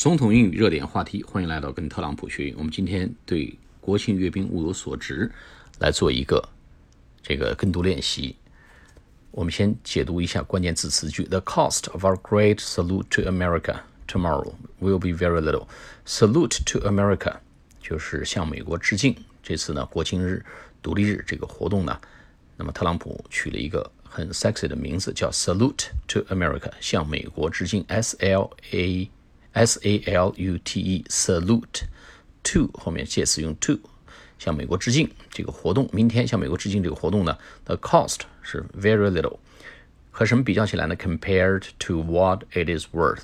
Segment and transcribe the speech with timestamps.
[0.00, 2.54] 总统英语热点话题，欢迎来到跟特朗普学英语。
[2.56, 5.30] 我们今天对国庆阅兵物有所值
[5.78, 6.42] 来做一个
[7.22, 8.34] 这个跟读练习。
[9.30, 15.66] 我们先解读一下关键字词句：The cost of our great salute to America tomorrow will be very little.
[16.06, 17.36] Salute to America
[17.82, 19.14] 就是向美国致敬。
[19.42, 20.42] 这次呢，国庆日、
[20.80, 22.00] 独立日这个活动呢，
[22.56, 27.84] 那么特朗普取了一个很 sexy 的名字，叫 Salute to America，向美国致敬。
[27.88, 29.10] S L A
[29.52, 31.82] S A L U T E salute
[32.44, 33.78] to 后面介词用 to
[34.38, 39.38] 向美国致敬这个活动，明天向美国致敬这个活动呢，the cost 是 very little，
[40.10, 43.20] 和什么比较起来呢？Compared to what it is worth，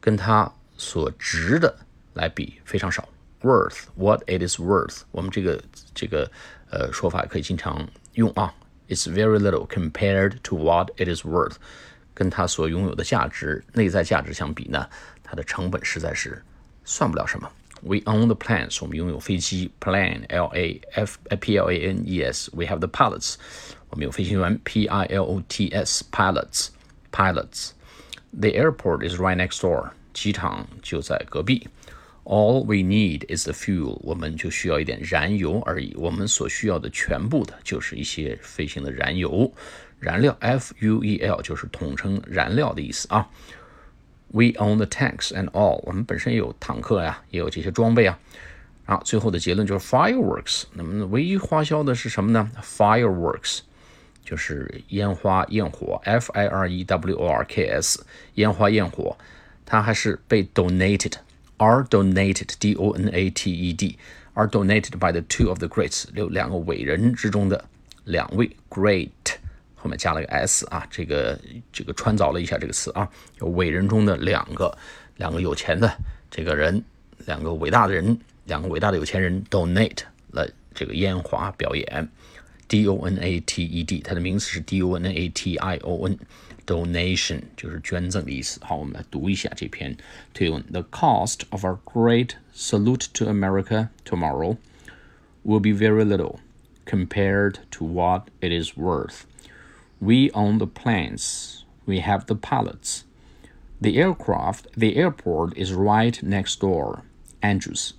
[0.00, 1.78] 跟它所值的
[2.14, 3.08] 来比非常少。
[3.42, 5.62] Worth what it is worth，我们这个
[5.94, 6.28] 这个
[6.70, 8.52] 呃说法可以经常用啊。
[8.88, 11.54] It's very little compared to what it is worth，
[12.14, 14.88] 跟它所拥有的价值、内在价值相比呢？
[15.27, 16.41] 它的成本实在是
[16.83, 17.49] 算不了什么。
[17.81, 23.35] We own the planes，我们拥有飞机，plane L A F P L A N E S。We have the pilots，
[23.89, 26.69] 我们有飞行员，P I L O T S pilots
[27.11, 31.67] pilots。The airport is right next door，机场就在隔壁。
[32.23, 35.93] All we need is the fuel，我们就需要一点燃油而已。
[35.97, 39.53] 我们所需要的全部的就是一些飞行的燃油、
[39.99, 43.27] 燃料，F U E L 就是统称燃料的意思啊。
[44.30, 48.18] We own the tanks and all，我们本身也有坦克呀，也有这些装备啊。
[48.84, 50.64] 好，最后的结论就是 fireworks。
[50.74, 53.60] 那么唯一花销的是什么呢？Fireworks
[54.24, 58.04] 就是烟花焰火，F I R E W O R K S，
[58.34, 59.16] 烟花焰火，
[59.64, 67.64] 它还是被 donated，are donated，D O N A T E D，are donated by the two of the greats，有两个伟人之中的
[68.04, 69.37] 两位 great。
[69.80, 71.38] 后面加了个 s 啊，这个
[71.72, 73.08] 这个穿凿了一下这个词啊，
[73.40, 74.76] 有伟人中的两个
[75.16, 75.96] 两个有钱的
[76.30, 76.82] 这个人，
[77.26, 80.00] 两个伟大的人，两个伟大的有钱人 donate
[80.32, 82.08] 了这个烟花表演
[82.66, 88.60] ，d o n a t e d，它的名词是 d o n a t i o n，donation 就是捐赠的意思。
[88.62, 89.96] 好，我们来读一下这篇
[90.34, 94.56] 推文：The cost of our great salute to America tomorrow
[95.44, 96.40] will be very little
[96.84, 99.20] compared to what it is worth.
[100.00, 101.64] We own the planes.
[101.84, 103.04] We have the pilots.
[103.80, 107.02] The aircraft, the airport is right next door.
[107.42, 107.94] Andrews.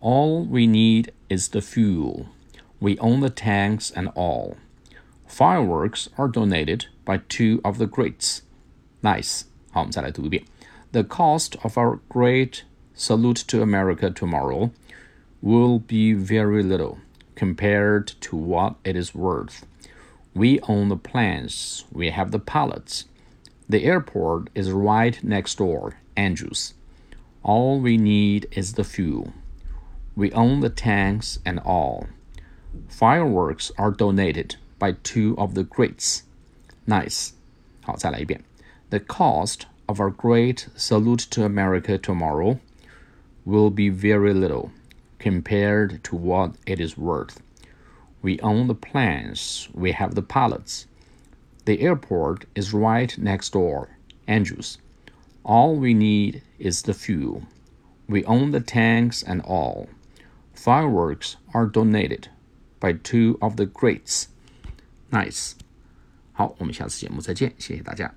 [0.00, 2.28] All we need is the fuel.
[2.80, 4.56] We own the tanks and all.
[5.26, 8.42] Fireworks are donated by two of the greats.
[9.02, 9.44] Nice.
[10.92, 14.72] The cost of our great salute to America tomorrow
[15.42, 16.98] will be very little
[17.34, 19.66] compared to what it is worth.
[20.37, 21.85] We own the planes.
[21.91, 23.05] We have the pilots.
[23.69, 26.73] The airport is right next door, Andrews.
[27.43, 29.33] All we need is the fuel.
[30.15, 32.07] We own the tanks and all.
[32.87, 36.23] Fireworks are donated by two of the greats.
[36.87, 37.33] Nice.
[37.83, 38.41] 好，再来一遍.
[38.89, 42.59] The cost of our great salute to America tomorrow
[43.45, 44.69] will be very little
[45.19, 47.37] compared to what it is worth.
[48.21, 49.67] We own the planes.
[49.73, 50.87] We have the pilots.
[51.65, 53.97] The airport is right next door,
[54.27, 54.77] Andrews.
[55.43, 57.43] All we need is the fuel.
[58.07, 59.87] We own the tanks and all.
[60.53, 62.29] Fireworks are donated
[62.79, 64.27] by two of the greats.
[65.11, 65.55] Nice.
[66.33, 68.13] 好，我们下次节目再见，谢谢大家。